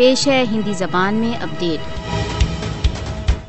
پیش 0.00 0.28
ہے 0.28 0.44
ہندی 0.52 0.72
زبان 0.72 1.14
میں 1.14 1.42
اپڈیٹ۔ 1.42 1.80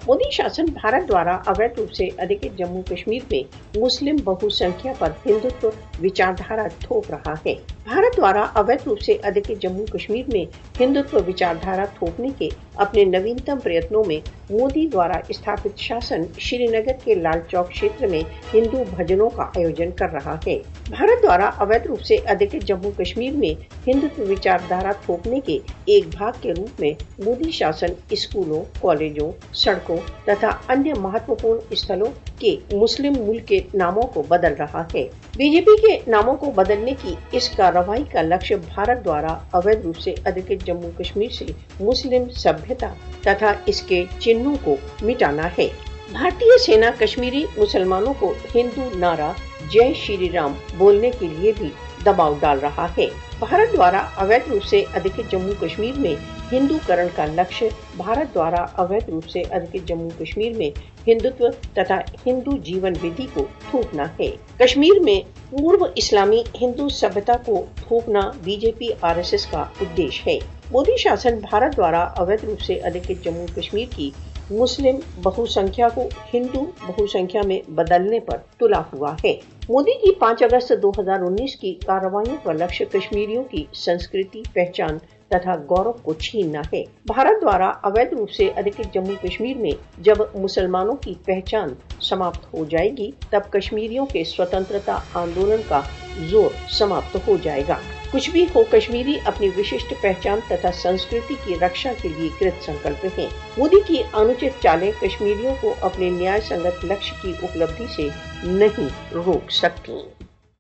مودی 0.08 0.32
شاسن 0.32 0.66
بھارت 0.66 1.08
دوارا 1.10 1.38
اویت 1.46 1.80
روپ 1.80 1.94
سے 1.94 2.08
ادھکت 2.18 2.58
جموں 2.58 2.82
کشمیر 2.90 3.22
میں 3.30 3.44
مسلم 3.78 4.16
بہو 4.24 4.50
سنکھیا 4.50 4.94
پر 5.00 5.10
ہندوتو 5.26 5.70
وچاردھارا 6.04 6.68
تھوپ 6.80 7.12
رہا 7.12 7.34
ہے۔ 7.46 7.56
بھارت 7.84 8.18
دوارا 8.18 8.46
اویت 8.54 8.88
روپ 8.88 9.02
سے 9.02 9.12
ادھکت 9.24 9.62
جموں 9.62 9.86
کشمیر 9.86 10.24
میں 10.28 10.46
ہندوتو 10.80 11.18
وچاردھارا 11.28 11.86
تھوپنے 11.86 12.30
کے 12.38 12.50
اپنے 12.76 13.04
نوینتم 13.04 13.60
پریتنوں 13.64 14.04
میں 14.08 14.20
مودی 14.50 14.88
دوارا 14.88 15.20
استھاپت 15.28 15.78
شاسن 15.78 16.22
شری 16.38 16.68
نگر 16.68 16.92
کے 17.04 17.16
لال 17.16 17.40
چوک 17.50 17.72
چھیتر 17.72 18.08
میں 18.08 18.22
ہندو 18.54 18.84
بھجنوں 18.98 19.30
کا 19.30 19.44
آیوجن 19.44 19.92
کر 19.92 20.10
رہا 20.10 20.36
ہے۔ 20.48 20.60
بھارت 20.90 21.24
دوارا 21.24 21.50
اویت 21.58 21.88
روپ 21.88 22.02
سے 22.02 22.16
ادھکت 22.16 22.68
جموں 22.68 22.92
کشمیر 22.98 23.34
میں 23.34 23.54
ہندوتو 23.88 24.24
وچاردھارا 24.30 24.92
تھوپنے 25.06 25.40
کے 25.40 25.60
ایک 25.86 26.06
بھاگ 26.18 26.32
کے 26.42 26.52
روپ 26.52 26.80
میں 26.80 26.92
مودی 27.26 27.52
شاسن 27.52 27.94
اسکولوں، 28.10 28.64
کالجوں، 28.82 29.32
سڑکوں 29.54 29.98
تتھا 30.26 30.50
انیہ 30.70 30.94
مہتوپورن 31.00 31.60
استھلوں 31.70 32.12
کے 32.40 32.56
مسلم 32.72 33.14
ملک 33.20 33.48
کے 33.48 33.60
ناموں 33.74 34.04
کو 34.04 34.22
بدل 34.22 34.54
رہا 34.60 34.84
ہے۔ 34.96 35.08
بی 35.38 35.50
جے 35.50 35.62
پی 35.62 35.76
کے 35.82 36.12
ناموں 36.12 36.36
کو 36.38 36.52
بدلنے 36.52 36.94
کی 37.02 37.16
اس 37.32 37.50
کارروائی 37.50 38.04
کا 38.12 38.22
لکش 38.22 38.52
بھارت 38.52 39.06
دوارا 39.06 39.38
اویدھ 39.52 39.86
روپ 39.86 40.00
سے 40.00 40.14
ادھکت 40.26 40.66
جموں 40.66 40.92
کشمیر 41.00 41.30
سے 41.30 41.46
مسلم 41.80 42.30
سبھیتا 42.30 42.94
تتھا 43.22 43.54
اس 43.66 43.82
کے 43.82 44.04
چنوں 44.20 44.56
کو 44.64 44.76
مٹانا 45.02 45.48
ہے۔ 45.58 45.68
بھارتی 46.12 46.58
سینا 46.58 46.90
کشمیری 47.00 47.46
مسلمانوں 47.58 48.14
کو 48.20 48.34
ہندو 48.56 48.90
نعرہ 48.96 49.32
جے 49.70 49.94
شری 49.96 50.30
رام 50.34 50.54
بولنے 50.78 51.12
کے 51.20 51.28
لیے 51.28 51.52
بھی 51.58 51.70
دباؤ 52.06 52.34
ڈال 52.40 52.60
رہا 52.60 52.88
ہے۔ 52.98 53.08
بھارت 53.40 53.74
دوارا 53.74 54.04
اویدھ 54.16 54.50
روپ 54.50 54.64
سے 54.64 54.84
ادھکت 54.94 55.32
جموں 55.32 55.54
کشمیر 55.62 56.00
میں 56.00 56.14
ہندو 56.52 56.78
کرن 56.86 57.08
کا 57.16 57.26
لکش 57.26 57.64
بھارت 57.98 58.34
دوارا 58.36 58.66
اویدھ 58.76 59.10
روپ 59.10 59.30
سے 59.30 59.42
ادھکت 59.52 59.88
جموں 59.88 60.10
کشمیر 60.20 60.58
میں 60.58 60.70
ہندوتو 61.08 61.48
تتھا 61.74 62.00
ہندو 62.26 62.58
جیون 62.58 62.94
ودھی 63.04 63.28
کو 63.34 63.46
تھوپنا 63.70 64.04
ہے۔ 64.20 64.30
کشمیر 64.58 65.00
میں 65.00 65.20
پورو 65.50 65.86
اسلامی 65.96 66.42
ہندو 66.62 66.90
سبھیتا 66.90 67.36
کو 67.46 67.66
تھوپنا 67.76 68.20
B 68.44 68.56
J 68.56 68.72
P 68.78 68.88
R 69.02 69.16
S 69.16 69.32
S 69.32 69.46
کا 69.46 69.64
ادیش 69.82 70.28
ہے۔ 70.28 70.40
مودی 70.72 70.98
شاسن 70.98 71.40
بھارت 71.50 71.78
دوارا 71.78 72.04
اویدھ 72.04 72.46
روپ 72.46 72.62
سے 72.62 72.74
ادھکت 72.74 73.24
جموں 73.24 73.48
کشمیر 73.56 73.86
کی 73.96 74.12
مسلم 74.52 75.00
بہو 75.24 75.46
سنکھیا 75.46 75.90
کو 75.90 76.04
ہندو 76.34 76.62
بہو 76.82 77.06
سنکھیا 77.06 77.42
میں 77.44 77.60
بدلنے 77.72 78.20
پر 78.20 78.38
تلا 78.60 78.82
ہوا 78.94 79.14
ہے۔ 79.24 79.34
مودی 79.70 79.94
کی 79.94 80.20
پانچ 80.20 80.44
اگست 80.44 80.72
دو 80.82 80.90
ہزار 81.00 81.20
انیس 81.20 81.56
کی 81.56 81.74
کارروائیوں 81.86 82.38
کا 82.38 82.52
لکش 82.54 82.82
کشمیریوں 82.94 83.44
کی 83.44 83.66
سنسکرتی 83.76 84.44
پہچان 84.54 84.98
تتھا 85.32 85.56
گورو 85.70 85.92
کو 85.94 86.14
چھیننا 86.14 86.62
ہے۔ 86.74 86.84
بھارت 87.06 87.42
دوارا 87.42 87.70
اویدھ 87.84 88.14
روپ 88.14 88.32
سے 88.32 88.50
ادھکت 88.56 88.94
جموں 88.94 89.16
کشمیر 89.22 89.58
میں 89.58 89.72
جب 89.98 90.18
مسلمانوں 90.36 90.96
کی 90.96 91.14
پہچان 91.26 91.74
سماپت 92.02 92.54
ہو 92.54 92.66
جائے 92.66 92.90
گی، 92.98 93.12
تب 93.30 93.42
کشمیریوں 93.50 94.06
کے 94.06 94.24
سوتنترتا 94.24 94.98
آندولن 95.14 95.62
کا 95.68 95.82
زور 96.30 96.50
سماپت 96.70 97.28
ہو 97.28 97.38
جائے 97.42 97.64
گا۔ 97.68 97.78
کچھ 98.12 98.30
بھی 98.30 98.46
ہو، 98.56 98.64
کشمیری 98.72 99.18
اپنی 99.26 99.50
وششٹ 99.58 99.94
پہچان 100.02 100.40
تتھا 100.48 100.72
سنسکرتی 100.72 101.36
کی 101.46 101.56
رکشا 101.62 101.92
کے 102.02 102.10
لیے 102.18 102.30
کرت 102.40 102.66
سنکلپ 102.66 103.06
ہیں۔ 103.18 103.28
مودی 103.58 103.82
کی 103.88 104.04
انوچت 104.14 104.62
چالیں 104.64 104.92
کشمیریوں 105.00 105.56
کو 105.62 105.74
اپنے 105.82 106.10
نیا 106.10 106.38
سنگت 106.48 106.86
لکش 106.86 107.14
کی 107.22 107.34
اپلبدھی 107.42 107.86
سے 107.96 108.08
نہیں 108.44 108.88
روک 109.14 109.52
سکتی 109.52 109.94